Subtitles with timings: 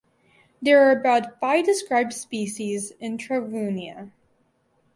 [0.63, 4.09] There are about five described species in "Travunia".